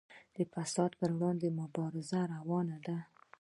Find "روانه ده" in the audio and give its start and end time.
2.33-2.97